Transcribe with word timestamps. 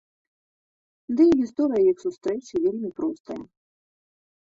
Ды 1.19 1.27
і 1.33 1.35
гісторыя 1.43 1.81
іх 1.91 1.97
сустрэчы 2.07 2.53
вельмі 2.67 2.89
простая. 3.01 3.43